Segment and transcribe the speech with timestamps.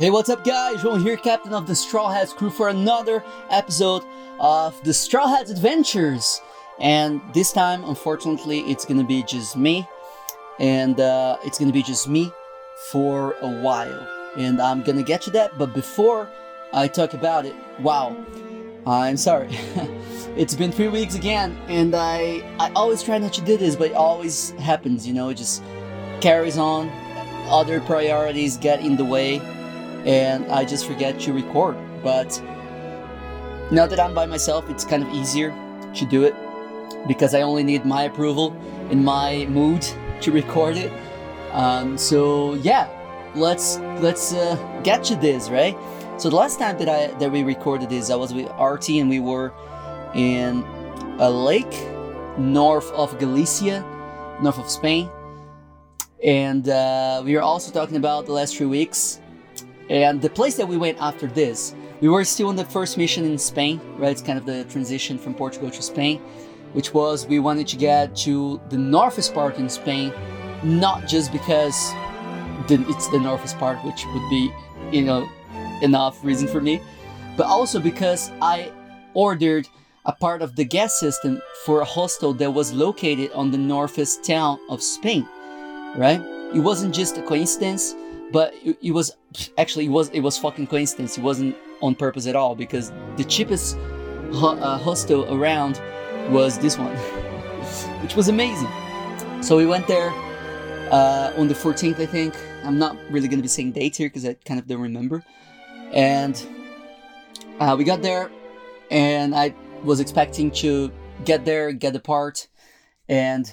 [0.00, 0.76] Hey, what's up, guys?
[0.76, 4.04] João here, captain of the Straw Hats crew, for another episode
[4.38, 6.40] of the Straw Hats Adventures.
[6.78, 9.88] And this time, unfortunately, it's gonna be just me,
[10.60, 12.30] and uh, it's gonna be just me
[12.92, 14.06] for a while.
[14.36, 16.30] And I'm gonna get to that, but before
[16.72, 18.16] I talk about it, wow,
[18.86, 19.48] I'm sorry.
[20.36, 23.90] it's been three weeks again, and I I always try not to do this, but
[23.90, 25.08] it always happens.
[25.08, 25.60] You know, it just
[26.20, 26.88] carries on.
[27.50, 29.40] Other priorities get in the way
[30.08, 31.76] and I just forget to record.
[32.02, 32.42] But
[33.70, 35.54] now that I'm by myself, it's kind of easier
[35.94, 36.34] to do it
[37.06, 38.56] because I only need my approval
[38.90, 39.86] and my mood
[40.22, 40.90] to record it.
[41.52, 42.88] Um, so yeah,
[43.34, 45.76] let's let's uh, get to this, right?
[46.16, 49.10] So the last time that I that we recorded this, I was with Arti and
[49.10, 49.52] we were
[50.14, 50.64] in
[51.18, 51.86] a lake
[52.38, 53.84] north of Galicia,
[54.40, 55.10] north of Spain,
[56.24, 59.20] and uh, we were also talking about the last three weeks
[59.90, 63.24] and the place that we went after this, we were still on the first mission
[63.24, 64.12] in Spain, right?
[64.12, 66.20] It's kind of the transition from Portugal to Spain,
[66.72, 70.12] which was we wanted to get to the northest part in Spain,
[70.62, 71.74] not just because
[72.68, 74.52] the, it's the northest part, which would be,
[74.92, 75.28] you know,
[75.82, 76.80] enough reason for me,
[77.36, 78.70] but also because I
[79.14, 79.68] ordered
[80.04, 84.24] a part of the gas system for a hostel that was located on the northest
[84.24, 85.26] town of Spain,
[85.96, 86.20] right?
[86.54, 87.94] It wasn't just a coincidence
[88.32, 89.16] but it, it, was
[89.56, 91.18] actually it was it was fucking coincidence.
[91.18, 93.76] It wasn't on purpose at all because the cheapest
[94.32, 95.80] ho- uh, hostel around
[96.30, 96.96] was this one
[98.02, 98.68] which was amazing.
[99.42, 100.10] So we went there
[100.90, 102.34] uh, on the 14th i think.
[102.64, 105.24] I'm not really to be saying dates here because i kind of don't remember.
[105.92, 106.34] And
[107.60, 108.30] uh, we got there
[108.90, 110.90] and i was expecting to
[111.24, 112.48] get there get the part
[113.08, 113.52] and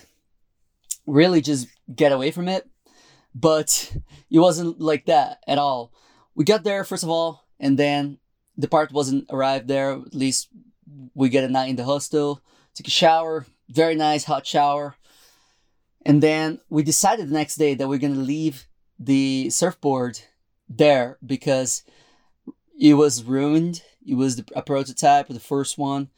[1.06, 2.68] really just get away from it
[3.36, 3.94] but
[4.32, 5.92] it wasn't like that at all.
[6.34, 8.18] We got there first of all, and then
[8.58, 9.92] the part wasn't arrived there.
[9.92, 10.48] At least
[11.14, 12.42] we get a night in the hostel,
[12.74, 14.96] took a shower, very nice hot shower,
[16.06, 20.20] and then we decided the next day that we're gonna leave the surfboard
[20.70, 21.84] there because
[22.80, 23.84] it was ruined.
[24.08, 26.10] It was the, a prototype, the first one.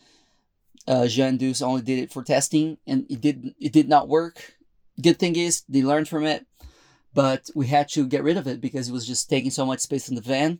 [0.87, 4.53] Uh, Jean Deuce only did it for testing, and it did it did not work.
[5.01, 6.46] Good thing is they learned from it
[7.17, 9.79] but we had to get rid of it because it was just taking so much
[9.79, 10.59] space in the van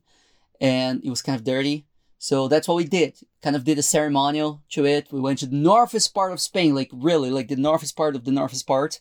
[0.59, 1.85] and it was kind of dirty.
[2.17, 3.13] So that's what we did.
[3.43, 5.07] Kind of did a ceremonial to it.
[5.11, 8.25] We went to the northest part of Spain, like really, like the northest part of
[8.25, 8.99] the northest part.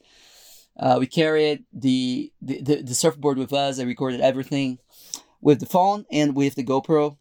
[0.78, 3.80] Uh, we carried the, the, the, the, surfboard with us.
[3.80, 4.78] I recorded everything
[5.40, 7.16] with the phone and with the GoPro.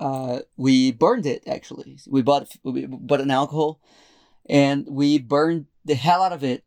[0.00, 2.00] Uh, we burned it actually.
[2.08, 3.80] We bought we bought an alcohol,
[4.50, 6.64] and we burned the hell out of it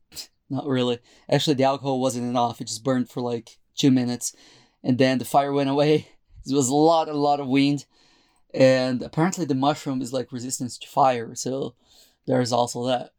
[0.51, 0.99] not really.
[1.29, 2.59] Actually, the alcohol wasn't enough.
[2.59, 4.35] It just burned for like two minutes,
[4.83, 6.09] and then the fire went away.
[6.43, 7.85] It was a lot, a lot of wind,
[8.51, 11.35] and apparently the mushroom is like resistance to fire.
[11.35, 11.75] So
[12.25, 13.11] there's also that.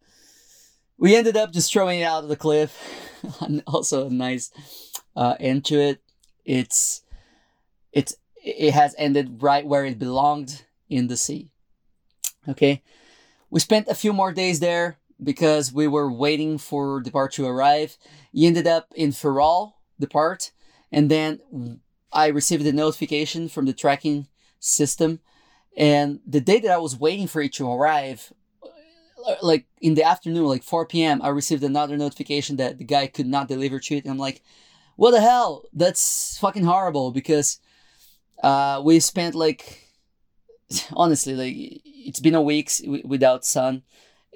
[0.98, 2.76] We ended up just throwing it out of the cliff.
[3.68, 4.50] also a nice
[5.14, 6.02] uh, end to it.
[6.44, 7.02] It's
[7.92, 11.50] it's it has ended right where it belonged in the sea.
[12.48, 12.82] Okay,
[13.50, 17.46] we spent a few more days there because we were waiting for the part to
[17.46, 17.96] arrive.
[18.32, 20.52] He ended up in Ferrol, the part,
[20.90, 21.40] and then
[22.12, 24.28] I received a notification from the tracking
[24.58, 25.20] system.
[25.76, 30.04] And the day that I was waiting for it to arrive, uh, like in the
[30.04, 33.96] afternoon, like 4 p.m., I received another notification that the guy could not deliver to
[33.96, 34.04] it.
[34.04, 34.42] And I'm like,
[34.96, 35.64] what the hell?
[35.72, 37.58] That's fucking horrible because
[38.42, 39.88] uh, we spent like,
[40.92, 41.54] honestly, like
[41.84, 42.70] it's been a week
[43.04, 43.82] without sun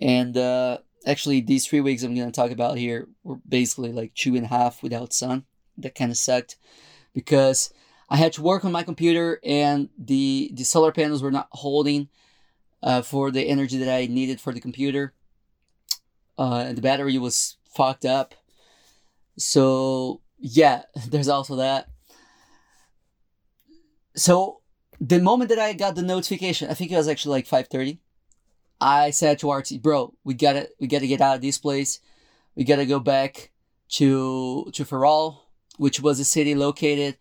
[0.01, 4.15] and uh, actually, these three weeks I'm going to talk about here were basically like
[4.15, 5.45] two and a half without sun.
[5.79, 6.57] That kind of sucked
[7.15, 7.73] because
[8.09, 12.09] I had to work on my computer and the, the solar panels were not holding
[12.83, 15.15] uh, for the energy that I needed for the computer.
[16.39, 18.35] Uh, the battery was fucked up.
[19.39, 21.89] So, yeah, there's also that.
[24.15, 24.61] So,
[24.99, 27.99] the moment that I got the notification, I think it was actually like 5:30
[28.81, 32.01] I said to Arti, bro, we gotta we gotta get out of this place.
[32.55, 33.51] We gotta go back
[33.91, 37.17] to to Ferrol, which was a city located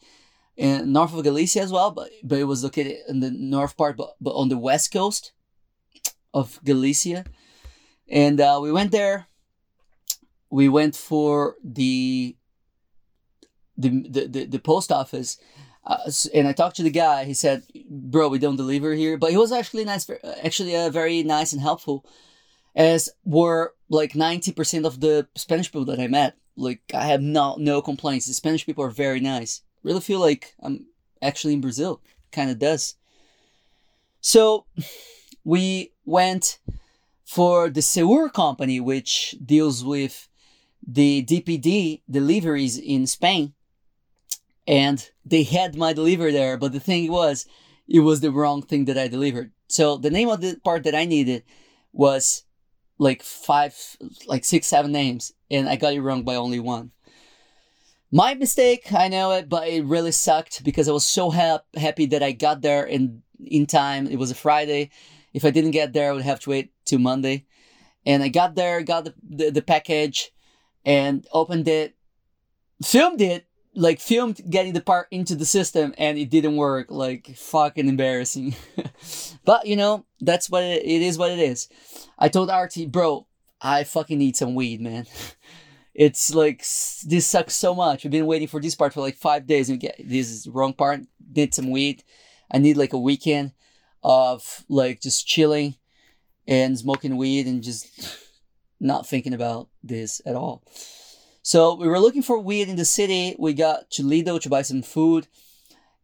[0.57, 3.97] in north of Galicia as well, but but it was located in the north part,
[3.97, 5.31] but but on the west coast
[6.33, 7.25] of Galicia.
[8.07, 9.27] And uh, we went there.
[10.49, 12.35] We went for the
[13.77, 15.37] the the, the, the post office
[15.85, 17.25] uh, and I talked to the guy.
[17.25, 20.09] He said, "Bro, we don't deliver here," but he was actually nice,
[20.43, 22.05] actually uh, very nice and helpful.
[22.75, 26.37] As were like ninety percent of the Spanish people that I met.
[26.57, 28.25] Like I have no no complaints.
[28.25, 29.61] The Spanish people are very nice.
[29.83, 30.87] Really feel like I'm
[31.21, 32.01] actually in Brazil.
[32.31, 32.95] Kind of does.
[34.21, 34.65] So
[35.43, 36.59] we went
[37.25, 40.27] for the Seur company, which deals with
[40.85, 43.53] the DPD deliveries in Spain.
[44.67, 47.45] And they had my delivery there, but the thing was,
[47.87, 49.51] it was the wrong thing that I delivered.
[49.67, 51.43] So the name of the part that I needed
[51.93, 52.43] was
[52.97, 53.75] like five,
[54.27, 56.91] like six, seven names, and I got it wrong by only one.
[58.11, 62.05] My mistake, I know it, but it really sucked because I was so ha- happy
[62.07, 64.07] that I got there in in time.
[64.07, 64.91] It was a Friday.
[65.33, 67.45] If I didn't get there, I would have to wait till Monday.
[68.05, 70.31] And I got there, got the, the, the package,
[70.85, 71.95] and opened it,
[72.83, 73.44] filmed it,
[73.75, 78.55] like filmed getting the part into the system and it didn't work like fucking embarrassing.
[79.45, 81.69] But you know that's what it, it is what it is.
[82.17, 83.27] I told Arti bro
[83.61, 85.05] i fucking need some weed man.
[85.97, 86.59] It's like
[87.05, 88.05] this sucks so much.
[88.05, 90.73] I've been waiting for this part for like five days and get this is wrong
[90.73, 90.99] part.
[91.33, 92.03] Need some weed.
[92.51, 93.53] I need like a weekend
[94.03, 95.75] of like just chilling
[96.45, 97.87] and smoking weed and just
[98.77, 100.63] not thinking about this at all
[101.45, 103.35] so we were looking for weed in the city.
[103.37, 105.27] We got to to buy some food.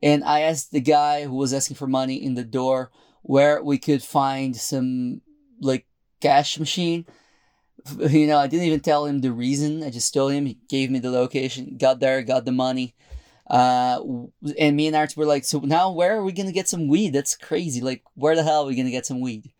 [0.03, 2.91] And I asked the guy who was asking for money in the door
[3.23, 5.21] where we could find some
[5.59, 5.87] like
[6.21, 7.07] cash machine.
[7.97, 9.81] You know, I didn't even tell him the reason.
[9.81, 10.45] I just told him.
[10.45, 11.75] He gave me the location.
[11.75, 12.93] Got there, got the money.
[13.49, 13.99] Uh,
[14.59, 17.13] and me and Art were like, so now where are we gonna get some weed?
[17.13, 17.81] That's crazy.
[17.81, 19.51] Like, where the hell are we gonna get some weed?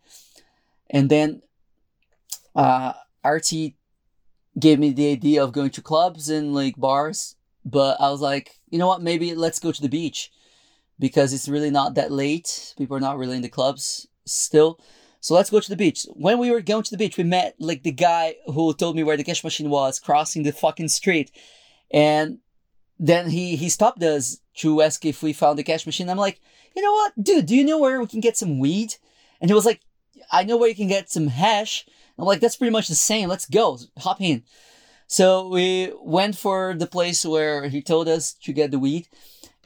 [0.88, 1.42] And then,
[2.54, 2.92] uh,
[3.24, 3.76] Arti
[4.58, 7.36] gave me the idea of going to clubs and like bars.
[7.64, 9.02] But I was like, you know what?
[9.02, 10.30] Maybe let's go to the beach
[10.98, 12.74] because it's really not that late.
[12.76, 14.80] People are not really in the clubs still.
[15.20, 16.04] So let's go to the beach.
[16.14, 19.04] When we were going to the beach, we met like the guy who told me
[19.04, 21.30] where the cash machine was, crossing the fucking street.
[21.92, 22.38] And
[22.98, 26.10] then he he stopped us to ask if we found the cash machine.
[26.10, 26.40] I'm like,
[26.74, 27.46] you know what, dude?
[27.46, 28.96] Do you know where we can get some weed?
[29.40, 29.80] And he was like,
[30.30, 31.86] I know where you can get some hash.
[32.18, 33.28] I'm like, that's pretty much the same.
[33.28, 33.78] Let's go.
[33.98, 34.44] Hop in.
[35.06, 39.08] So we went for the place where he told us to get the weed.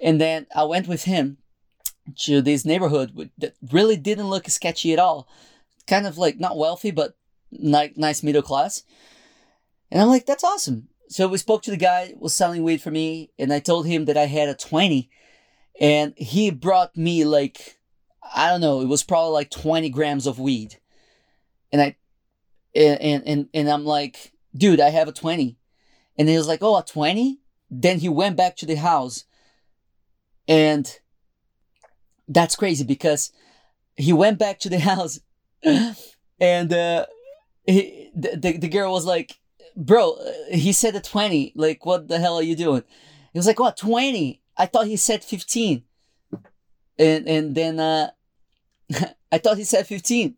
[0.01, 1.39] And then I went with him
[2.21, 5.29] to this neighborhood that really didn't look sketchy at all.
[5.87, 7.17] Kind of like not wealthy, but
[7.53, 8.83] like nice middle class.
[9.91, 10.89] And I'm like, that's awesome.
[11.09, 14.07] So we spoke to the guy was selling weed for me, and I told him
[14.07, 15.09] that I had a 20.
[15.81, 17.79] And he brought me like,
[18.35, 20.77] I don't know, it was probably like 20 grams of weed.
[21.71, 21.97] And I
[22.77, 25.57] and and and I'm like, dude, I have a 20.
[26.19, 27.41] And he was like, oh, a 20?
[27.71, 29.25] Then he went back to the house.
[30.49, 30.99] And
[32.29, 33.33] that's crazy because
[33.97, 35.21] he went back to the house
[36.41, 37.07] and uh,
[37.67, 39.39] he, the, the, the girl was like,
[39.77, 41.53] bro, uh, he said a 20.
[41.55, 42.85] Like, what the hell are you doing?
[43.33, 44.41] He was like, what, 20?
[44.57, 45.83] I thought he said 15.
[46.99, 48.11] And, and then uh,
[49.33, 50.37] I thought he said 15.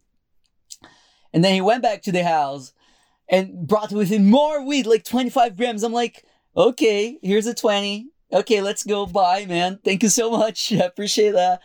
[1.32, 2.72] And then he went back to the house
[3.28, 5.82] and brought with him more weed, like 25 grams.
[5.82, 6.24] I'm like,
[6.56, 8.08] okay, here's a 20.
[8.32, 9.06] Okay, let's go.
[9.06, 9.78] Bye, man.
[9.84, 10.72] Thank you so much.
[10.72, 11.62] I appreciate that.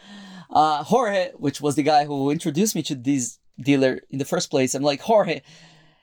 [0.49, 4.49] Uh, Jorge, which was the guy who introduced me to this dealer in the first
[4.49, 5.41] place, I'm like, Jorge,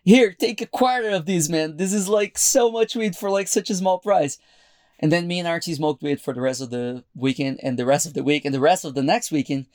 [0.02, 1.76] here, take a quarter of these, man.
[1.76, 4.38] This is like so much weed for like such a small price.
[4.98, 7.86] And then me and Arti smoked weed for the rest of the weekend and the
[7.86, 9.66] rest of the week and the rest of the next weekend.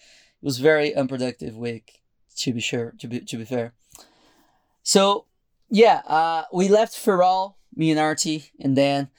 [0.41, 2.01] It was very unproductive week
[2.37, 3.73] to be sure, to be to be fair.
[4.83, 5.25] So
[5.69, 9.09] yeah, uh, we left Ferrol, me and Arti, and then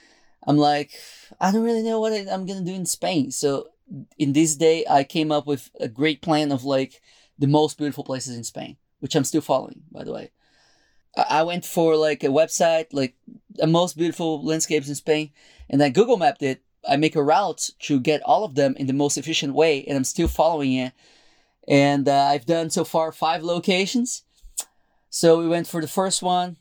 [0.47, 0.93] I'm like,
[1.41, 3.31] I don't really know what I, I'm gonna do in Spain.
[3.31, 3.69] So
[4.19, 7.03] in this day, I came up with a great plan of like
[7.39, 10.31] the most beautiful places in Spain, which I'm still following, by the way.
[11.17, 13.17] I went for like a website, like
[13.51, 15.31] the most beautiful landscapes in Spain,
[15.71, 16.63] and then Google mapped it.
[16.89, 19.97] I make a route to get all of them in the most efficient way, and
[19.97, 20.93] I'm still following it
[21.69, 24.23] and uh, I've done so far five locations.
[25.11, 26.57] So we went for the first one,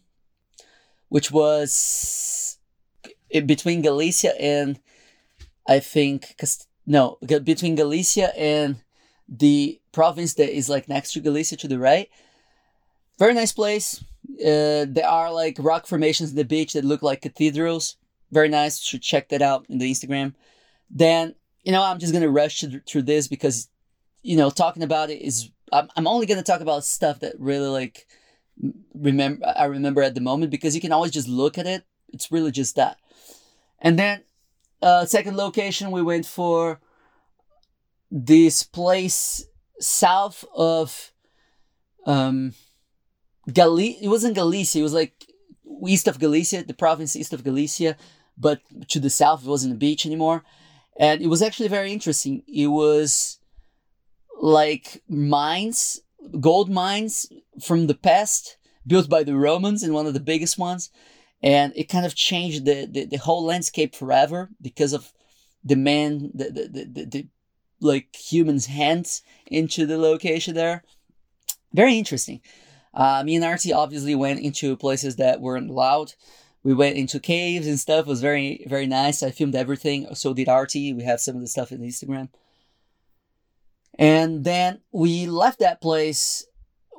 [1.10, 2.58] which was
[3.46, 4.80] between Galicia and
[5.68, 6.36] I think
[6.86, 8.78] no between Galicia and
[9.28, 12.10] the province that is like next to Galicia to the right.
[13.18, 14.04] Very nice place.
[14.40, 17.98] Uh, there are like rock formations in the beach that look like cathedrals.
[18.32, 18.82] Very nice.
[18.82, 20.34] Should check that out in the Instagram.
[20.90, 23.70] Then you know I'm just gonna rush through this because
[24.25, 27.67] you know, talking about it is I'm, I'm only gonna talk about stuff that really
[27.67, 28.08] like
[28.96, 31.84] remember I remember at the moment because you can always just look at it.
[32.12, 32.98] It's really just that.
[33.79, 34.24] And then
[34.82, 36.79] uh second location we went for
[38.10, 39.46] this place
[39.79, 41.12] south of
[42.08, 42.53] um
[43.48, 45.13] Gali it wasn't Galicia, it was like
[45.88, 47.96] east of Galicia, the province east of Galicia,
[48.38, 50.44] but to the south it wasn't a beach anymore.
[50.98, 52.41] and it was actually very interesting.
[52.48, 53.39] It was
[54.42, 56.01] like mines,
[56.39, 57.27] gold mines
[57.63, 60.89] from the past, built by the Romans and one of the biggest ones,
[61.42, 65.12] and it kind of changed the the, the whole landscape forever because of
[65.63, 67.27] the man the the, the, the, the
[67.82, 70.84] like humans' hands into the location there.
[71.74, 72.42] Very interesting.
[72.94, 76.13] Uh, me and Arti obviously went into places that weren't allowed.
[76.63, 78.06] We went into caves and stuff.
[78.06, 79.22] It was very, very nice.
[79.22, 80.08] I filmed everything.
[80.15, 80.94] So did Arti.
[80.94, 82.30] We have some of the stuff in Instagram.
[83.98, 86.46] And then we left that place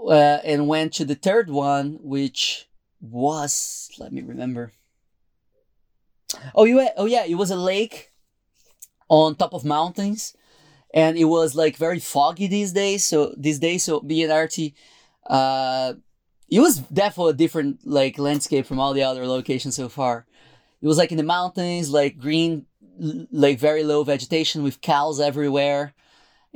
[0.09, 2.69] uh, and went to the third one, which
[3.01, 4.73] was, let me remember.
[6.55, 8.13] Oh, you, oh yeah, it was a lake
[9.09, 10.35] on top of mountains
[10.93, 13.05] and it was like very foggy these days.
[13.05, 14.75] So these days, so Arti,
[15.29, 15.95] uh,
[16.49, 20.27] it was definitely a different like landscape from all the other locations so far.
[20.81, 22.67] It was like in the mountains, like green,
[22.99, 25.95] like very low vegetation with cows everywhere,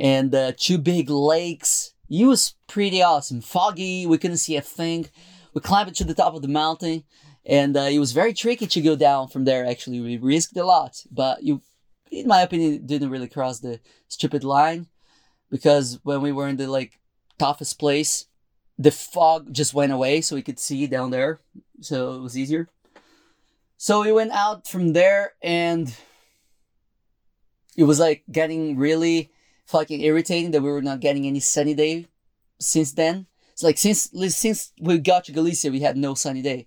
[0.01, 1.95] and two big lakes.
[2.09, 3.41] It was pretty awesome.
[3.41, 5.09] Foggy, we couldn't see a thing.
[5.55, 7.05] We climbed to the top of the mountain,
[7.45, 9.65] and uh, it was very tricky to go down from there.
[9.65, 11.63] Actually, we risked a lot, but you
[12.11, 14.87] in my opinion, didn't really cross the stupid line
[15.51, 16.99] because when we were in the like
[17.39, 18.27] toughest place,
[18.79, 21.41] the fog just went away, so we could see down there,
[21.81, 22.69] so it was easier.
[23.77, 25.95] So we went out from there, and
[27.77, 29.31] it was like getting really
[29.71, 32.07] fucking irritating that we were not getting any sunny day
[32.59, 33.27] since then.
[33.53, 36.67] It's like since since we got to Galicia, we had no sunny day,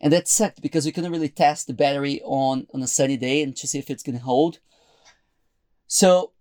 [0.00, 3.42] and that sucked because we couldn't really test the battery on on a sunny day
[3.42, 4.58] and to see if it's gonna hold.
[5.86, 6.32] So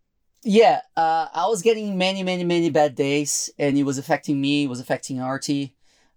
[0.44, 4.66] yeah, uh, I was getting many, many, many bad days, and it was affecting me.
[4.66, 5.74] It was affecting Arti,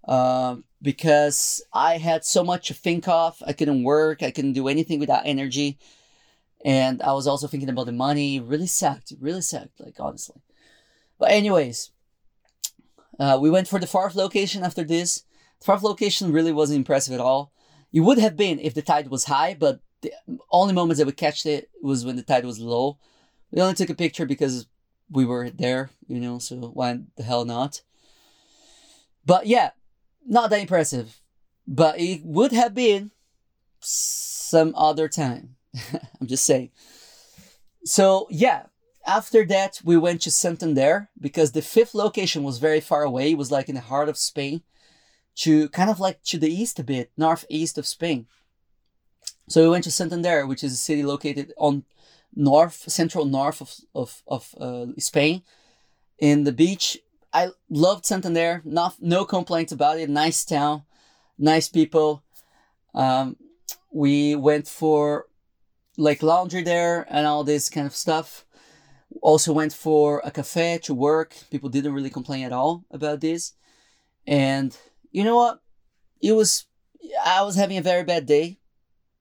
[0.07, 3.41] uh, because I had so much to think of.
[3.47, 4.23] I couldn't work.
[4.23, 5.79] I couldn't do anything without energy,
[6.67, 8.41] and I was also thinking about the money.
[8.41, 9.15] Really sucked.
[9.19, 9.81] Really sucked.
[9.81, 10.43] Like honestly.
[11.19, 11.93] But anyways,
[13.19, 15.23] uh, we went for the fourth location after this.
[15.61, 17.53] The fourth location really wasn't impressive at all.
[17.91, 20.13] It would have been if the tide was high, but the
[20.51, 22.99] only moments that we catched it was when the tide was low
[23.51, 24.67] we only took a picture because
[25.11, 27.83] we were there, you know, so why the hell not?
[29.25, 29.71] But yeah,
[30.27, 31.21] not that impressive.
[31.67, 33.11] But it would have been
[33.81, 35.56] some other time.
[36.21, 36.71] I'm just saying.
[37.85, 38.65] So yeah,
[39.07, 43.33] after that we went to Santander because the fifth location was very far away.
[43.33, 44.63] It was like in the heart of Spain,
[45.37, 48.27] to kind of like to the east a bit, northeast of Spain.
[49.49, 51.85] So we went to Santander, which is a city located on
[52.35, 55.43] north, central north of of, of uh, Spain,
[56.19, 56.99] in the beach.
[57.33, 58.63] I loved Santander.
[58.65, 60.09] Not no complaints about it.
[60.09, 60.83] Nice town,
[61.39, 62.23] nice people.
[62.95, 63.37] Um,
[63.93, 65.27] we went for
[65.97, 68.45] like laundry there and all this kind of stuff.
[69.23, 71.35] Also went for a cafe to work.
[71.51, 73.55] People didn't really complain at all about this.
[74.27, 74.77] And
[75.11, 75.61] you know what?
[76.21, 76.67] It was
[77.25, 78.59] I was having a very bad day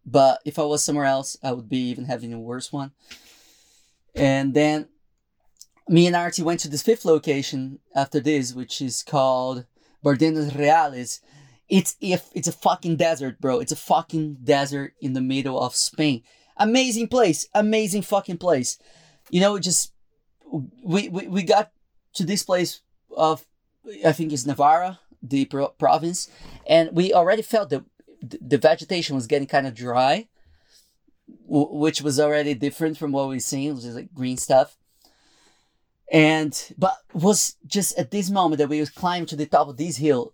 [0.05, 2.91] but if I was somewhere else, I would be even having a worse one.
[4.13, 4.88] And then
[5.89, 9.65] me and Arti went to this fifth location after this, which is called
[10.03, 11.22] Bardenas Reales.
[11.67, 13.60] It's if it's a fucking desert, bro.
[13.60, 16.22] It's a fucking desert in the middle of Spain.
[16.58, 18.80] Amazing place, amazing fucking place.
[19.30, 19.92] You know, just
[20.84, 21.72] we we, we got
[22.14, 22.82] to this place
[23.16, 23.46] of
[24.06, 26.30] I think it's Navarra, the pro- province,
[26.68, 27.84] and we already felt that
[28.22, 30.28] the vegetation was getting kind of dry,
[31.28, 34.78] which was already different from what we've seen, which is like green stuff.
[36.12, 39.98] And but was just at this moment that we climbing to the top of this
[39.98, 40.34] hill,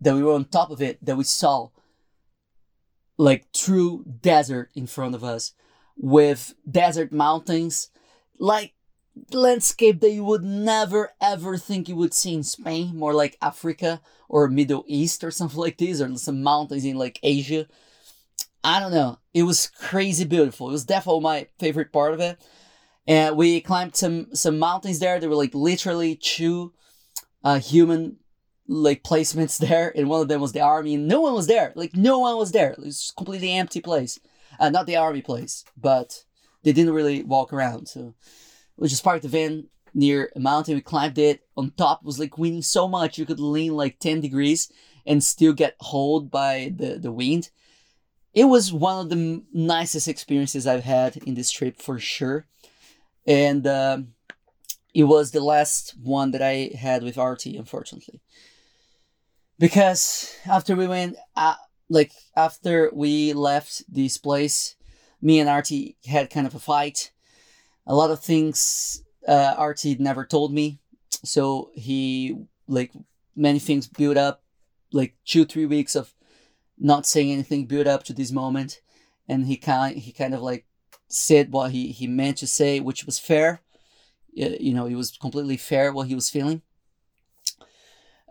[0.00, 1.70] that we were on top of it, that we saw
[3.16, 5.52] like true desert in front of us,
[5.96, 7.90] with desert mountains,
[8.38, 8.74] like
[9.32, 14.00] landscape that you would never ever think you would see in Spain, more like Africa
[14.28, 17.66] or Middle East or something like this, or some mountains in like Asia.
[18.64, 19.18] I don't know.
[19.34, 20.68] It was crazy beautiful.
[20.68, 22.40] It was definitely my favorite part of it.
[23.06, 25.18] And we climbed some some mountains there.
[25.18, 26.72] There were like literally two
[27.42, 28.18] uh, human
[28.68, 31.72] like placements there, and one of them was the army, and no one was there.
[31.76, 32.72] Like no one was there.
[32.72, 34.18] It was completely empty place.
[34.60, 36.24] Uh, not the army place, but
[36.62, 37.88] they didn't really walk around.
[37.88, 38.14] So
[38.76, 40.74] we just parked the van near a mountain.
[40.74, 41.42] We climbed it.
[41.56, 44.70] On top was like windy so much you could lean like 10 degrees
[45.06, 47.50] and still get hauled by the, the wind.
[48.34, 52.46] It was one of the nicest experiences I've had in this trip for sure.
[53.26, 53.98] And uh,
[54.94, 58.20] it was the last one that I had with Arti, unfortunately.
[59.62, 61.54] Because after we went, uh,
[61.88, 64.74] like after we left this place,
[65.20, 67.12] me and Arti had kind of a fight
[67.86, 70.80] a lot of things uh, Arti never told me.
[71.24, 72.92] So he like
[73.36, 74.42] many things built up,
[74.92, 76.14] like two three weeks of
[76.78, 78.80] not saying anything built up to this moment,
[79.28, 80.66] and he kind he kind of like
[81.08, 83.60] said what he he meant to say, which was fair.
[84.34, 86.62] You know, it was completely fair what he was feeling.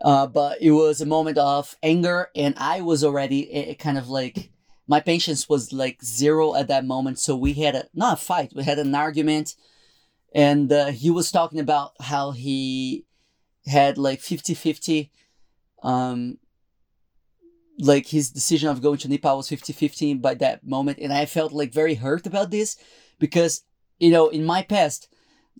[0.02, 4.08] Uh, but it was a moment of anger, and I was already it, kind of
[4.08, 4.50] like
[4.88, 7.20] my patience was like zero at that moment.
[7.20, 9.54] So we had a not a fight, we had an argument,
[10.34, 13.04] and uh, he was talking about how he
[13.66, 15.10] had like 50 50
[15.84, 16.38] um
[17.78, 21.26] like his decision of going to nepal was 50 50 by that moment and i
[21.26, 22.76] felt like very hurt about this
[23.18, 23.62] because
[23.98, 25.08] you know in my past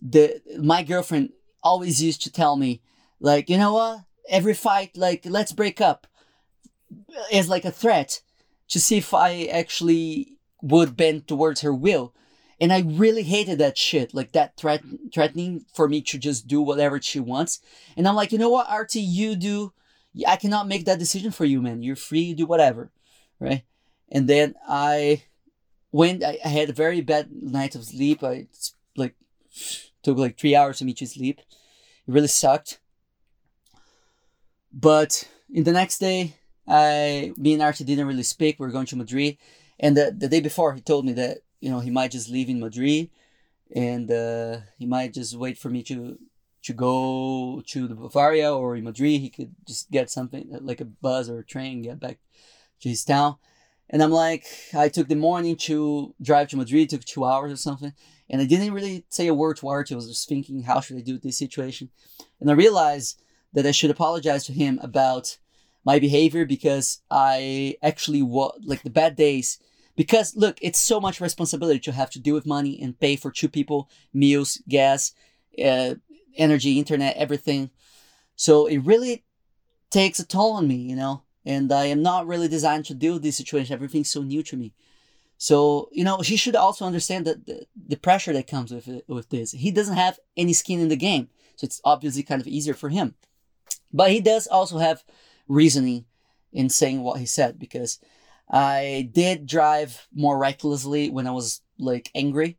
[0.01, 1.29] the my girlfriend
[1.63, 2.81] always used to tell me
[3.19, 6.07] like you know what every fight like let's break up
[7.31, 8.21] is like a threat
[8.69, 12.13] to see if i actually would bend towards her will.
[12.59, 14.81] And i really hated that shit like that threat
[15.13, 17.59] threatening for me to just do whatever she wants.
[17.97, 19.73] And i'm like you know what Arti you do
[20.27, 21.83] i cannot make that decision for you man.
[21.83, 22.91] You're free to do whatever.
[23.39, 23.63] Right?
[24.09, 25.23] And then i
[25.91, 28.23] went i, I had a very bad night of sleep.
[28.23, 28.47] I
[28.95, 29.15] like
[30.01, 31.39] took like three hours for me to sleep.
[31.39, 32.79] It really sucked
[34.73, 36.35] but in the next day,
[36.67, 38.59] I me and Arti didn't really speak.
[38.59, 39.37] We were going to Madrid,
[39.79, 42.49] and the, the day before, he told me that you know he might just leave
[42.49, 43.09] in Madrid,
[43.75, 46.17] and uh, he might just wait for me to
[46.63, 49.21] to go to the Bavaria or in Madrid.
[49.21, 52.19] He could just get something like a bus or a train, get back
[52.81, 53.35] to his town.
[53.89, 56.83] And I'm like, I took the morning to drive to Madrid.
[56.83, 57.93] It took two hours or something,
[58.29, 59.93] and I didn't really say a word to Arti.
[59.93, 61.89] I was just thinking, how should I do this situation?
[62.39, 63.21] And I realized
[63.53, 65.37] that I should apologize to him about
[65.85, 69.59] my behavior because I actually wa- like the bad days.
[69.95, 73.31] Because look it's so much responsibility to have to deal with money and pay for
[73.31, 75.11] two people meals gas
[75.63, 75.95] uh,
[76.35, 77.69] energy internet everything.
[78.35, 79.23] So it really
[79.91, 81.23] takes a toll on me you know?
[81.45, 83.73] And i am not really designed to deal with this situation.
[83.73, 84.73] Everything's so new to me.
[85.37, 89.05] So you know he should also understand that the, the pressure that comes with it,
[89.07, 89.51] with this.
[89.51, 91.29] He doesn't have any skin in the game.
[91.57, 93.13] So it's obviously kind of easier for him
[93.91, 95.03] but he does also have
[95.47, 96.05] reasoning
[96.51, 97.99] in saying what he said because
[98.49, 102.57] I did drive more recklessly when I was like angry,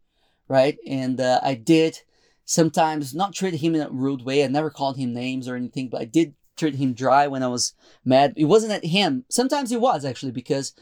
[0.48, 0.76] right?
[0.86, 2.00] And uh, I did
[2.44, 4.44] sometimes not treat him in a rude way.
[4.44, 7.48] I never called him names or anything, but I did treat him dry when I
[7.48, 7.74] was
[8.04, 8.34] mad.
[8.36, 9.24] It wasn't at him.
[9.28, 10.74] Sometimes it was actually because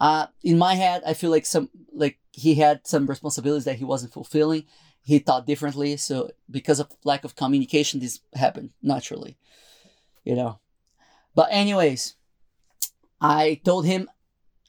[0.00, 3.84] uh, in my head I feel like some like he had some responsibilities that he
[3.84, 4.64] wasn't fulfilling.
[5.02, 9.36] He thought differently, so because of lack of communication, this happened naturally
[10.24, 10.58] you know.
[11.34, 12.16] But anyways,
[13.20, 14.08] I told him,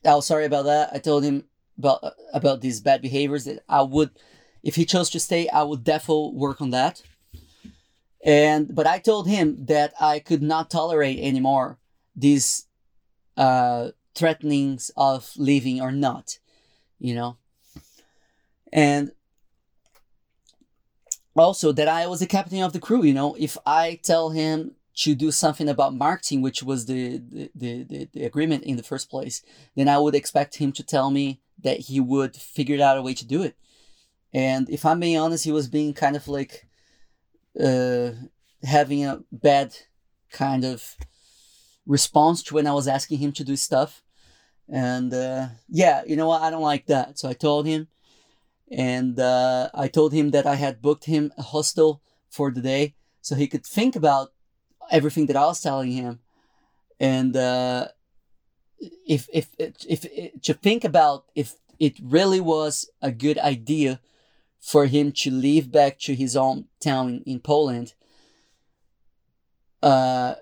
[0.05, 0.89] oh sorry about that.
[0.93, 1.45] I told him
[1.77, 4.11] about about these bad behaviors that I would,
[4.63, 7.01] if he chose to stay, I would definitely work on that.
[8.23, 11.79] And but I told him that I could not tolerate anymore
[12.15, 12.67] these
[13.37, 16.37] uh, threatenings of leaving or not,
[16.99, 17.37] you know.
[18.71, 19.11] And
[21.35, 23.35] also that I was the captain of the crew, you know.
[23.39, 28.23] If I tell him to do something about marketing, which was the, the, the, the,
[28.25, 29.41] agreement in the first place,
[29.75, 33.13] then I would expect him to tell me that he would figure out a way
[33.13, 33.55] to do it.
[34.33, 36.67] And if I'm being honest, he was being kind of like
[37.59, 38.11] uh,
[38.63, 39.75] having a bad
[40.29, 40.95] kind of
[41.85, 44.03] response to when I was asking him to do stuff.
[44.69, 46.41] And uh, yeah, you know what?
[46.41, 47.17] I don't like that.
[47.17, 47.87] So I told him.
[48.71, 52.95] And uh, I told him that I had booked him a hostel for the day
[53.21, 54.31] so he could think about
[54.89, 56.19] everything that I was telling him,
[56.99, 57.89] and uh,
[59.07, 63.99] if if if, if to think about if it really was a good idea
[64.59, 67.93] for him to leave back to his own town in Poland,
[69.83, 70.35] uh,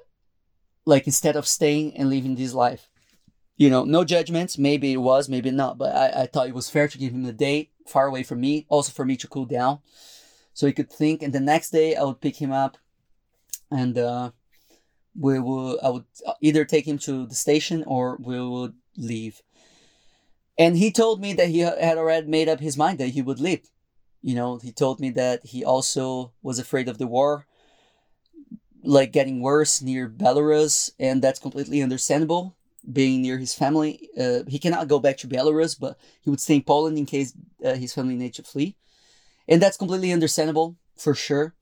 [0.85, 2.89] like instead of staying and living this life.
[3.57, 4.57] You know, no judgments.
[4.57, 5.77] Maybe it was, maybe not.
[5.77, 8.39] But I, I thought it was fair to give him a day far away from
[8.39, 9.79] me, also for me to cool down,
[10.53, 11.21] so he could think.
[11.21, 12.77] And the next day, I would pick him up,
[13.71, 14.31] and uh,
[15.17, 16.05] we would I would
[16.41, 19.41] either take him to the station or we would leave.
[20.57, 23.39] And he told me that he had already made up his mind that he would
[23.39, 23.69] leave.
[24.21, 27.47] You know, he told me that he also was afraid of the war,
[28.83, 32.57] like getting worse near Belarus, and that's completely understandable.
[32.91, 36.55] Being near his family, uh, he cannot go back to Belarus, but he would stay
[36.55, 38.77] in Poland in case uh, his family needs to flee,
[39.47, 41.55] and that's completely understandable for sure.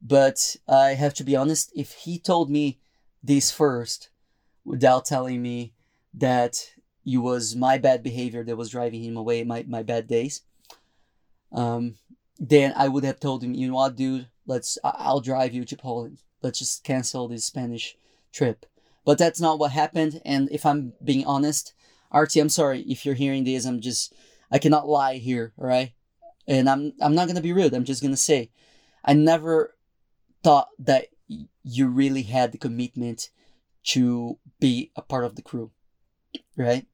[0.00, 2.78] But I have to be honest, if he told me
[3.22, 4.10] this first
[4.64, 5.74] without telling me
[6.14, 6.70] that
[7.04, 10.42] it was my bad behavior that was driving him away, my, my bad days.
[11.52, 11.96] Um,
[12.38, 15.76] then I would have told him, you know what, dude, let's I'll drive you to
[15.76, 16.18] Poland.
[16.42, 17.96] Let's just cancel this Spanish
[18.32, 18.66] trip.
[19.10, 20.22] But that's not what happened.
[20.24, 21.74] And if I'm being honest,
[22.12, 23.64] Arti, I'm sorry if you're hearing this.
[23.64, 24.14] I'm just
[24.52, 25.94] I cannot lie here, all right?
[26.46, 27.74] And I'm I'm not gonna be rude.
[27.74, 28.52] I'm just gonna say,
[29.04, 29.74] I never
[30.44, 31.06] thought that
[31.64, 33.30] you really had the commitment
[33.86, 35.72] to be a part of the crew,
[36.56, 36.86] right?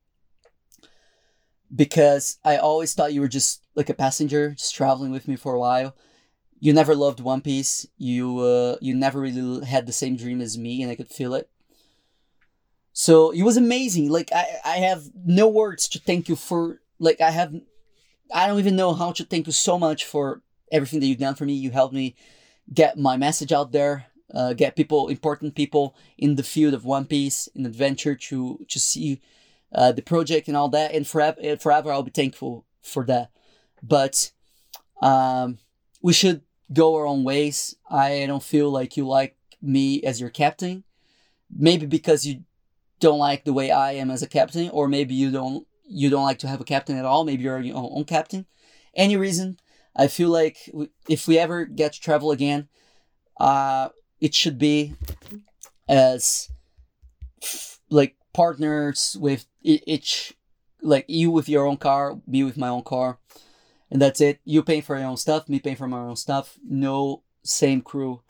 [1.68, 5.52] Because I always thought you were just like a passenger, just traveling with me for
[5.52, 5.94] a while.
[6.60, 7.86] You never loved One Piece.
[7.98, 11.34] You uh, you never really had the same dream as me, and I could feel
[11.34, 11.50] it.
[12.98, 14.08] So it was amazing.
[14.10, 16.80] Like I, I have no words to thank you for.
[16.98, 17.54] Like I have,
[18.32, 20.40] I don't even know how to thank you so much for
[20.72, 21.52] everything that you've done for me.
[21.52, 22.16] You helped me
[22.72, 27.04] get my message out there uh, get people, important people in the field of One
[27.04, 29.20] Piece in adventure to to see
[29.72, 30.92] uh, the project and all that.
[30.92, 33.30] And forever, forever, I'll be thankful for that.
[33.82, 34.32] But
[35.00, 35.58] um,
[36.02, 37.76] we should go our own ways.
[37.88, 40.84] I don't feel like you like me as your captain.
[41.54, 42.42] Maybe because you
[43.00, 46.24] don't like the way I am as a captain, or maybe you don't you don't
[46.24, 47.24] like to have a captain at all.
[47.24, 48.46] Maybe you're your own captain.
[48.94, 49.58] Any reason?
[49.94, 50.70] I feel like
[51.08, 52.68] if we ever get to travel again,
[53.38, 54.94] uh, it should be
[55.88, 56.50] as
[57.90, 60.34] like partners with each
[60.82, 63.18] like you with your own car me with my own car
[63.90, 66.58] and that's it you paying for your own stuff me paying for my own stuff
[66.62, 68.20] no same crew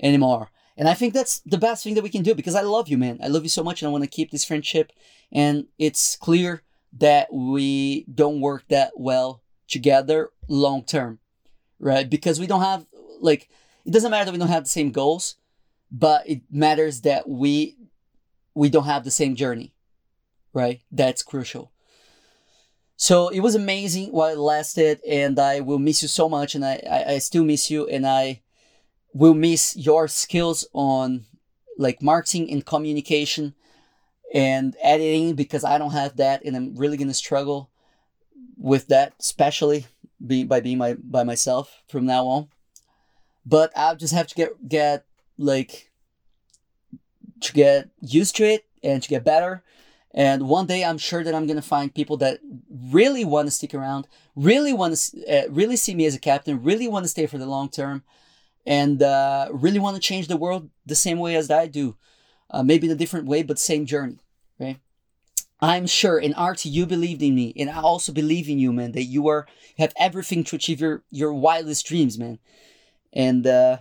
[0.00, 2.88] anymore and i think that's the best thing that we can do because i love
[2.88, 4.92] you man i love you so much and i want to keep this friendship
[5.32, 11.18] and it's clear that we don't work that well together long term
[11.78, 12.86] right because we don't have
[13.20, 13.48] like
[13.84, 15.36] it doesn't matter that we don't have the same goals,
[15.90, 17.76] but it matters that we
[18.54, 19.74] we don't have the same journey,
[20.52, 20.80] right?
[20.90, 21.72] That's crucial.
[22.96, 26.64] So it was amazing while it lasted, and I will miss you so much, and
[26.64, 28.42] I, I, I still miss you, and I
[29.14, 31.24] will miss your skills on
[31.78, 33.54] like marketing and communication
[34.34, 37.70] and editing because I don't have that, and I'm really gonna struggle
[38.58, 39.86] with that, especially
[40.24, 42.48] be, by being my by myself from now on.
[43.46, 45.06] But I'll just have to get get
[45.38, 45.92] like
[47.40, 49.62] to get used to it and to get better.
[50.12, 53.74] And one day I'm sure that I'm gonna find people that really want to stick
[53.74, 57.26] around, really want to uh, really see me as a captain, really want to stay
[57.26, 58.02] for the long term,
[58.66, 61.96] and uh, really want to change the world the same way as I do,
[62.50, 64.18] uh, maybe in a different way, but same journey,
[64.58, 64.78] right?
[65.60, 68.92] I'm sure, and Arti, you believed in me, and I also believe in you, man.
[68.92, 69.46] That you are
[69.76, 72.38] you have everything to achieve your your wildest dreams, man
[73.12, 73.78] and uh,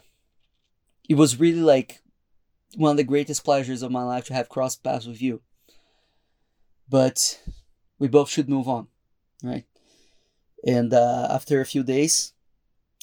[1.08, 2.02] it was really like
[2.76, 5.42] one of the greatest pleasures of my life to have crossed paths with you.
[6.90, 7.42] But
[8.00, 8.88] we both should move on,
[9.44, 9.66] right?
[10.66, 12.34] And uh, after a few days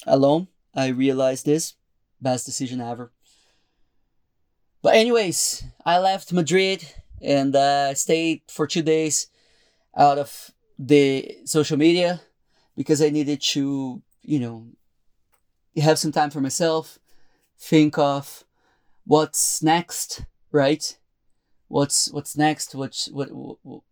[0.07, 1.73] alone, I realized this
[2.21, 3.11] best decision ever.
[4.81, 6.85] But anyways, I left Madrid
[7.21, 9.27] and uh, stayed for two days
[9.95, 12.21] out of the social media
[12.75, 14.67] because I needed to, you know,
[15.77, 16.99] have some time for myself,
[17.59, 18.43] think of
[19.05, 20.97] what's next, right?
[21.67, 22.75] What's what's next?
[22.75, 23.83] What's what what,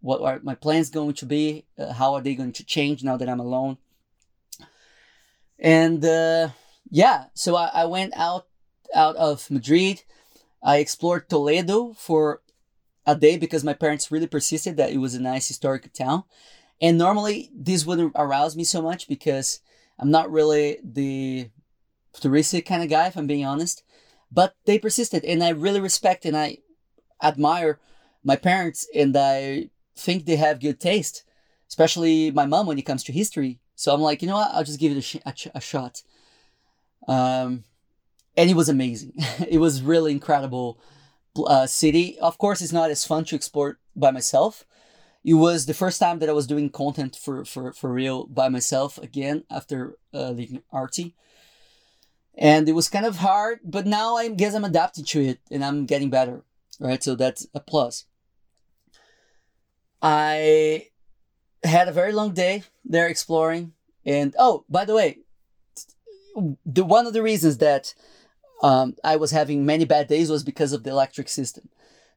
[0.00, 1.64] what are my plans going to be?
[1.78, 3.78] Uh, how are they going to change now that I'm alone?
[5.62, 6.48] And uh,
[6.90, 8.46] yeah, so I, I went out
[8.94, 10.02] out of Madrid.
[10.62, 12.42] I explored Toledo for
[13.06, 16.24] a day because my parents really persisted that it was a nice historic town.
[16.80, 19.60] And normally this wouldn't arouse me so much because
[19.98, 21.50] I'm not really the
[22.12, 23.84] touristic kind of guy, if I'm being honest.
[24.30, 26.58] But they persisted, and I really respect and I
[27.22, 27.78] admire
[28.24, 31.22] my parents, and I think they have good taste,
[31.68, 33.60] especially my mom when it comes to history.
[33.82, 34.50] So I'm like, you know what?
[34.52, 36.02] I'll just give it a, sh- a, ch- a shot.
[37.08, 37.64] Um,
[38.36, 39.14] and it was amazing.
[39.48, 40.78] it was really incredible
[41.36, 42.16] uh, city.
[42.20, 44.64] Of course, it's not as fun to explore by myself,
[45.24, 48.48] it was the first time that I was doing content for for, for real by
[48.48, 51.14] myself again after uh, leaving Arti.
[52.34, 55.64] And it was kind of hard, but now I guess I'm adapting to it and
[55.64, 56.42] I'm getting better,
[56.80, 57.02] right?
[57.02, 58.06] So that's a plus.
[60.00, 60.88] I
[61.64, 63.72] had a very long day there exploring,
[64.04, 65.18] and oh, by the way,
[66.64, 67.94] the one of the reasons that
[68.62, 71.68] um, I was having many bad days was because of the electric system.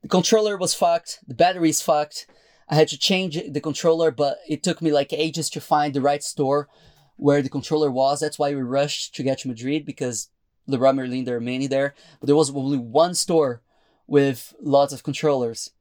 [0.01, 2.27] The controller was fucked, the battery's fucked,
[2.67, 6.01] I had to change the controller, but it took me like ages to find the
[6.01, 6.67] right store
[7.15, 8.19] where the controller was.
[8.19, 10.29] That's why we rushed to get to Madrid because
[10.67, 11.93] Leroy Merlin, there are many there.
[12.19, 13.61] But there was only one store
[14.07, 15.71] with lots of controllers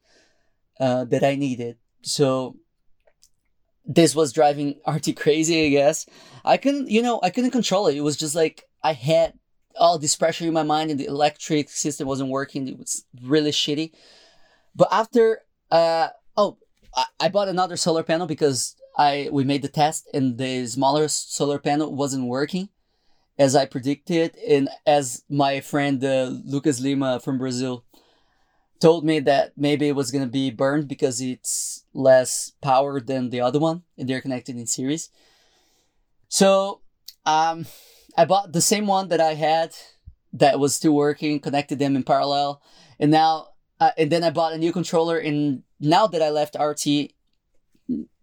[0.78, 1.78] uh, that I needed.
[2.02, 2.56] So
[3.84, 6.06] this was driving Arti crazy, I guess.
[6.44, 7.96] I couldn't, you know, I couldn't control it.
[7.96, 9.34] It was just like I had
[9.76, 12.68] all this pressure in my mind and the electric system wasn't working.
[12.68, 13.92] It was really shitty.
[14.76, 16.58] But after, uh, oh,
[16.94, 21.08] I, I bought another solar panel because I we made the test and the smaller
[21.08, 22.68] solar panel wasn't working
[23.38, 27.84] as I predicted, and as my friend uh, Lucas Lima from Brazil
[28.84, 33.40] told me that maybe it was gonna be burned because it's less power than the
[33.40, 35.08] other one, and they're connected in series.
[36.28, 36.82] So,
[37.24, 37.64] um,
[38.14, 39.70] I bought the same one that I had
[40.34, 42.60] that was still working, connected them in parallel,
[43.00, 43.30] and now,
[43.80, 45.16] uh, and then I bought a new controller.
[45.16, 47.14] And now that I left Arti,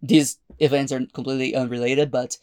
[0.00, 2.38] these events are completely unrelated, but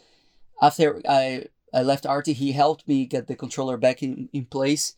[0.62, 4.96] after I I left Arti, He helped me get the controller back in, in place,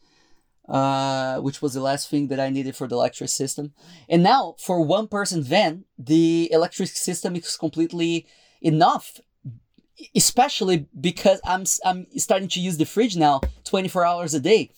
[0.68, 3.74] uh, which was the last thing that I needed for the electric system.
[4.08, 8.28] And now, for one person van, the electric system is completely
[8.62, 9.20] enough,
[10.16, 14.72] especially because I'm, I'm starting to use the fridge now 24 hours a day.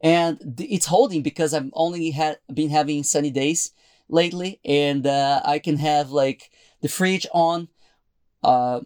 [0.00, 3.72] And it's holding because I've only had been having sunny days
[4.08, 6.50] lately, and uh, I can have like
[6.82, 7.68] the fridge on.
[8.42, 8.80] Uh,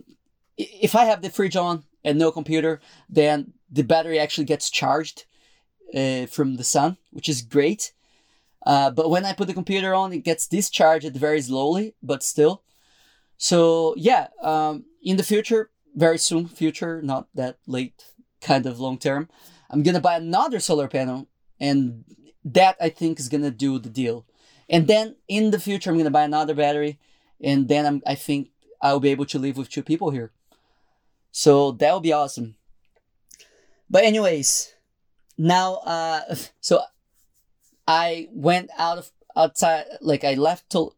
[0.57, 5.25] if I have the fridge on, and no computer, then the battery actually gets charged
[5.95, 7.93] uh, from the sun, which is great.
[8.67, 12.63] Uh, but when I put the computer on, it gets discharged very slowly, but still.
[13.37, 18.05] So yeah, um, in the future, very soon, future, not that late,
[18.41, 19.29] kind of long term,
[19.71, 21.29] I'm gonna buy another solar panel,
[21.61, 22.05] and
[22.45, 24.27] that I think is gonna do the deal.
[24.69, 26.99] And then in the future, I'm gonna buy another battery,
[27.41, 28.51] and then I'm, I think
[28.83, 30.33] I'll be able to live with two people here.
[31.33, 32.57] So that would be awesome.
[33.89, 34.75] But anyways,
[35.39, 36.81] now uh so
[37.87, 40.93] I went out of outside like I left to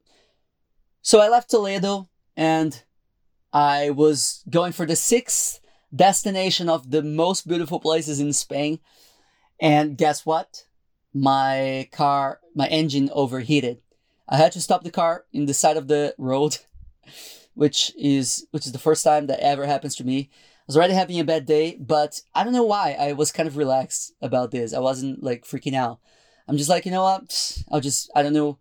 [1.03, 2.83] so I left Toledo and
[3.53, 5.61] I was going for the sixth
[5.95, 8.79] destination of the most beautiful places in Spain.
[9.61, 10.65] And guess what?
[11.13, 13.81] My car, my engine overheated.
[14.29, 16.59] I had to stop the car in the side of the road
[17.55, 20.31] which is which is the first time that ever happens to me.
[20.71, 22.93] Was already having a bad day, but I don't know why.
[22.93, 24.73] I was kind of relaxed about this.
[24.73, 25.99] I wasn't like freaking out.
[26.47, 27.59] I'm just like, you know what?
[27.73, 28.61] I'll just I don't know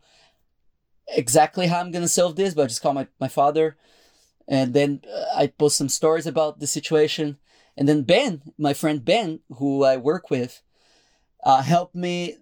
[1.08, 3.78] exactly how I'm gonna solve this, but I just call my, my father,
[4.48, 7.38] and then uh, I post some stories about the situation.
[7.78, 10.64] And then Ben, my friend Ben, who I work with,
[11.44, 12.38] uh, helped me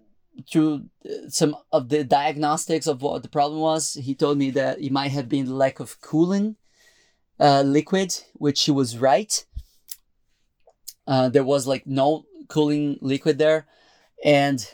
[0.50, 4.80] through uh, some of the diagnostics of what the problem was, he told me that
[4.80, 6.56] it might have been lack of cooling
[7.38, 9.44] uh, liquid, which he was right.
[11.08, 13.66] Uh, there was like no cooling liquid there.
[14.24, 14.64] And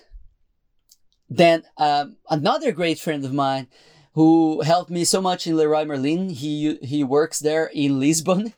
[1.31, 3.69] then um, another great friend of mine
[4.13, 8.53] who helped me so much in Leroy Merlin, he, he works there in Lisbon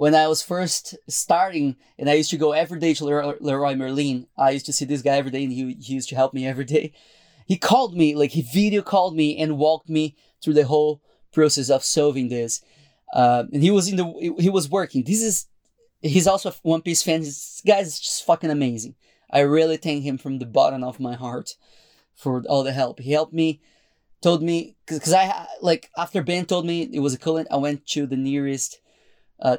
[0.00, 3.74] when I was first starting and I used to go every day to Leroy, Leroy
[3.74, 6.32] Merlin, I used to see this guy every day and he, he used to help
[6.32, 6.94] me every day.
[7.46, 11.02] He called me, like he video called me and walked me through the whole
[11.34, 12.62] process of solving this.
[13.12, 15.04] Uh, and he was in the, he was working.
[15.04, 15.44] This is,
[16.02, 17.20] he's also One Piece fan.
[17.20, 18.94] This guy is just fucking amazing.
[19.30, 21.56] I really thank him from the bottom of my heart
[22.14, 23.00] for all the help.
[23.00, 23.60] He helped me,
[24.20, 27.86] told me, because I, like, after Ben told me it was a coolant, I went
[27.88, 28.80] to the nearest
[29.40, 29.58] uh,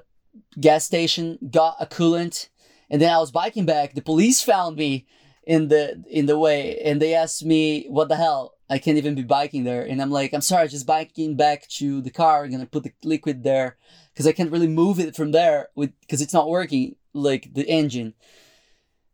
[0.60, 2.50] gas station, got a coolant,
[2.90, 3.94] and then I was biking back.
[3.94, 5.08] The police found me
[5.44, 8.54] in the in the way, and they asked me, "What the hell?
[8.70, 12.02] I can't even be biking there." And I'm like, "I'm sorry, just biking back to
[12.02, 12.44] the car.
[12.44, 13.78] I'm gonna put the liquid there
[14.14, 17.68] because I can't really move it from there with because it's not working like the
[17.68, 18.14] engine."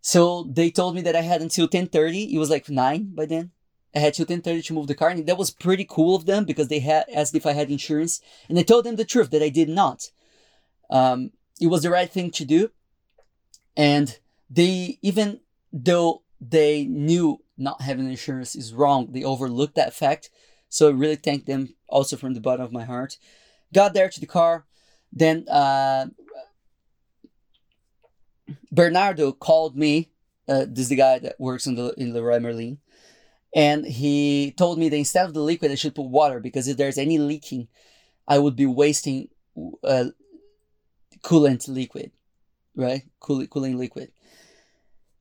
[0.02, 2.34] So they told me that I had until 10:30.
[2.34, 3.52] It was like nine by then.
[3.96, 6.46] I had till 10:30 to move the car, and that was pretty cool of them
[6.46, 9.44] because they had asked if I had insurance, and I told them the truth that
[9.44, 10.12] I did not.
[10.90, 12.72] Um, it was the right thing to do.
[13.76, 14.18] And
[14.50, 20.30] they, even though they knew not having insurance is wrong, they overlooked that fact.
[20.70, 23.18] So I really thank them also from the bottom of my heart.
[23.74, 24.66] Got there to the car.
[25.12, 26.08] Then uh,
[28.72, 30.10] Bernardo called me.
[30.48, 32.78] Uh, this is the guy that works in the in Leroy Merlin.
[33.56, 36.78] And he told me that instead of the liquid, I should put water because if
[36.78, 37.67] there's any leaking,
[38.28, 39.30] I would be wasting
[39.84, 40.06] uh,
[41.24, 42.12] coolant liquid,
[42.76, 43.04] right?
[43.20, 44.12] Cool, cooling liquid.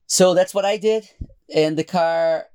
[0.06, 1.08] So that's what I did,
[1.52, 2.46] and the car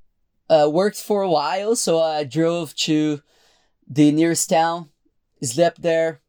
[0.49, 1.75] uh, worked for a while.
[1.75, 3.21] So I drove to
[3.87, 4.89] the nearest town,
[5.41, 6.20] slept there,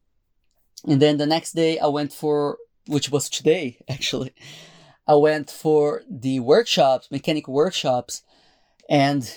[0.86, 4.34] and then the next day I went for, which was today actually,
[5.06, 8.22] I went for the workshops, mechanical workshops,
[8.88, 9.30] and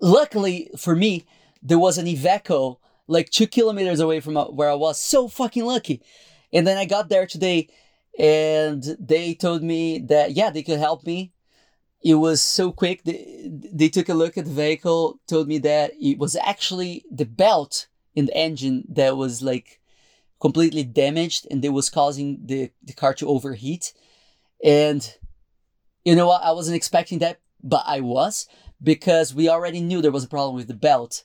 [0.00, 1.24] luckily for me,
[1.62, 5.00] there was an Iveco like two kilometers away from uh, where I was.
[5.00, 6.02] So fucking lucky.
[6.52, 7.68] And then I got there today
[8.18, 11.32] and they told me that, yeah, they could help me.
[12.04, 13.04] It was so quick.
[13.04, 17.26] They, they took a look at the vehicle, told me that it was actually the
[17.26, 19.80] belt in the engine that was like
[20.42, 23.92] completely damaged and it was causing the, the car to overheat.
[24.62, 25.00] And
[26.04, 26.42] you know what?
[26.42, 28.48] I wasn't expecting that, but I was
[28.82, 31.22] because we already knew there was a problem with the belt.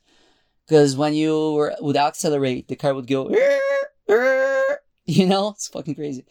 [0.67, 3.29] Because when you were, would accelerate, the car would go,
[5.05, 6.23] you know, it's fucking crazy.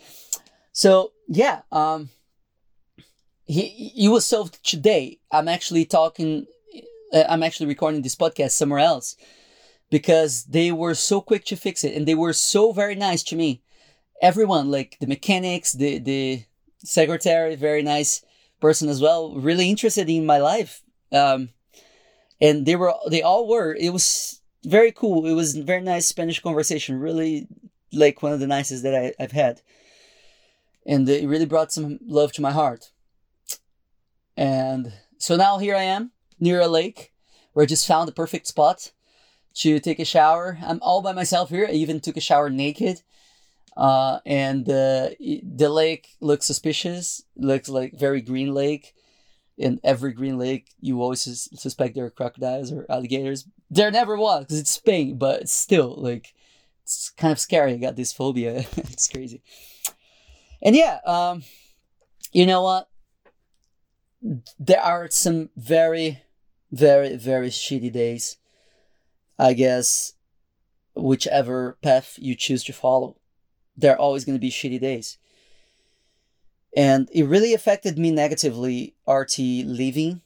[0.71, 2.11] So yeah, um,
[3.47, 3.63] he
[3.97, 5.19] he was solved today.
[5.33, 6.47] I'm actually talking.
[7.13, 9.17] I'm actually recording this podcast somewhere else
[9.91, 13.37] because they were so quick to fix it and they were so very nice to
[13.37, 13.63] me.
[14.23, 16.45] Everyone, like the mechanics, the the
[16.79, 18.25] secretary, very nice
[18.61, 20.83] person as well, really interested in my life.
[21.13, 21.51] Um,
[22.41, 23.75] and they were they all were.
[23.75, 25.27] It was very cool.
[25.27, 26.99] It was very nice Spanish conversation.
[26.99, 27.47] Really,
[27.93, 29.61] like one of the nicest that I, I've had,
[30.87, 32.91] and it really brought some love to my heart.
[34.37, 37.13] And so now here I am near a lake,
[37.53, 38.93] where I just found the perfect spot
[39.57, 40.59] to take a shower.
[40.63, 41.67] I'm all by myself here.
[41.69, 43.03] I even took a shower naked.
[43.77, 47.23] Uh, and uh, the lake looks suspicious.
[47.37, 48.95] looks like very green lake.
[49.59, 53.47] In every green lake, you always sus- suspect there are crocodiles or alligators.
[53.71, 56.35] There never was because it's Spain, but still, like,
[56.83, 57.73] it's kind of scary.
[57.73, 58.67] I got this phobia.
[58.77, 59.43] it's crazy.
[60.63, 61.43] And yeah, um,
[62.33, 62.91] you know what?
[64.59, 66.23] There are some very,
[66.71, 68.37] very, very shitty days
[69.39, 70.15] I guess,
[70.95, 73.17] whichever path you choose to follow.
[73.77, 75.19] There are always going to be shitty days.
[76.77, 80.23] And it really affected me negatively, Arti leaving.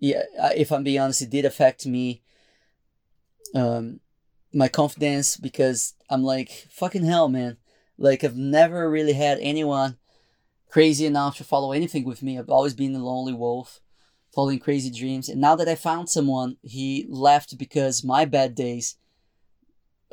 [0.00, 0.22] Yeah,
[0.56, 2.22] if I'm being honest, it did affect me,
[3.54, 4.00] um,
[4.52, 7.56] my confidence, because I'm like, fucking hell, man.
[7.96, 9.96] Like, I've never really had anyone
[10.68, 12.38] crazy enough to follow anything with me.
[12.38, 13.80] I've always been a lonely wolf
[14.34, 15.28] following crazy dreams.
[15.28, 18.96] And now that I found someone, he left because my bad days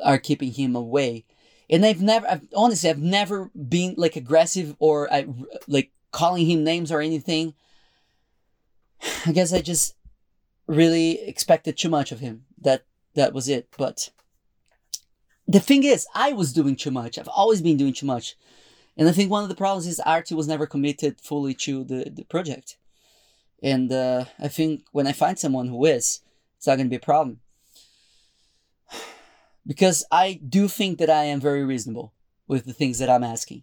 [0.02, 1.24] are keeping him away.
[1.68, 5.26] And I've never, I've, honestly, I've never been like aggressive or I,
[5.66, 7.54] like calling him names or anything.
[9.26, 9.94] I guess I just
[10.66, 12.44] really expected too much of him.
[12.60, 13.68] That that was it.
[13.76, 14.10] But
[15.46, 17.18] the thing is, I was doing too much.
[17.18, 18.36] I've always been doing too much.
[18.96, 22.10] And I think one of the problems is Arti was never committed fully to the,
[22.10, 22.76] the project.
[23.62, 26.20] And uh, I think when I find someone who is,
[26.56, 27.40] it's not going to be a problem.
[29.64, 32.12] Because I do think that I am very reasonable
[32.48, 33.62] with the things that I'm asking.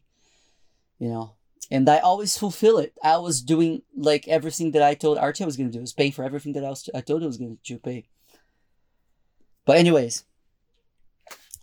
[0.98, 1.34] You know,
[1.70, 2.94] and I always fulfill it.
[3.04, 5.80] I was doing like everything that I told Arti I was going to do.
[5.80, 8.08] I was paying for everything that I was I told I was going to pay.
[9.66, 10.24] But anyways,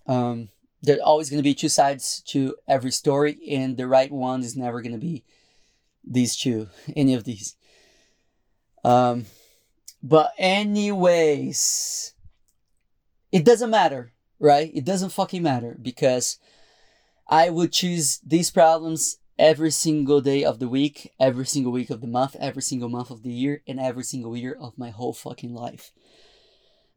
[0.06, 0.50] um,
[0.82, 4.56] there's always going to be two sides to every story, and the right one is
[4.56, 5.24] never going to be
[6.04, 7.55] these two, any of these.
[8.86, 9.26] Um,
[10.00, 12.14] but anyways,
[13.32, 14.70] it doesn't matter, right?
[14.72, 16.38] It doesn't fucking matter because
[17.28, 22.00] I would choose these problems every single day of the week, every single week of
[22.00, 25.12] the month, every single month of the year, and every single year of my whole
[25.12, 25.90] fucking life.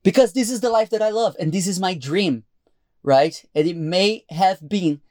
[0.03, 2.43] Because this is the life that I love and this is my dream,
[3.01, 3.43] right?
[3.55, 5.01] And it may have been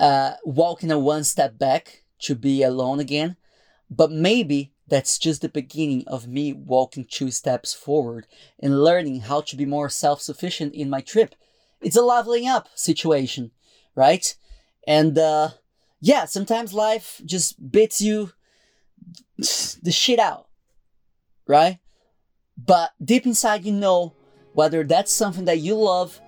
[0.00, 3.36] uh, walking a one step back to be alone again,
[3.88, 8.26] but maybe that's just the beginning of me walking two steps forward
[8.58, 11.34] and learning how to be more self sufficient in my trip.
[11.80, 13.52] It's a leveling up situation,
[13.94, 14.34] right?
[14.86, 15.50] And uh,
[16.00, 18.32] yeah, sometimes life just bits you
[19.38, 20.48] the shit out,
[21.46, 21.78] right?
[22.56, 24.14] But deep inside, you know
[24.52, 26.20] whether that's something that you love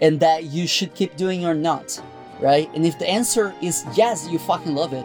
[0.00, 2.00] and that you should keep doing or not,
[2.40, 2.70] right?
[2.74, 5.04] And if the answer is yes, you fucking love it,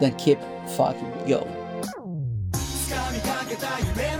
[0.00, 0.38] then keep
[0.76, 1.61] fucking going
[3.72, 4.11] now you better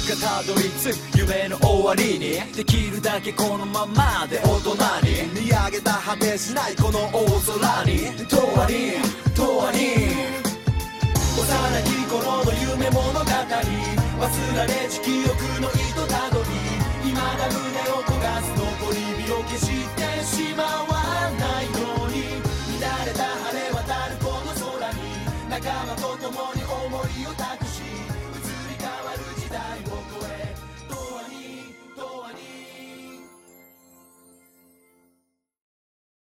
[0.00, 5.40] つかたどり着く夢の終わりにできるだけこのままで大人に。
[5.40, 7.92] 見上げた果てしないこの大空に。
[7.92, 10.36] 永遠に永遠に。
[11.36, 11.48] 幼
[11.82, 13.24] き頃の夢物語。
[13.24, 16.46] 忘られち記憶の糸たどり。
[17.04, 19.64] 未だ胸を焦がす残り火を消し
[19.96, 22.36] てしまわないように。
[22.80, 25.00] 乱れた晴れ渡るこの空に。
[25.48, 26.84] 仲間と共に思
[27.18, 27.65] いを託